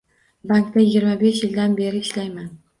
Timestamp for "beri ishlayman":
1.83-2.53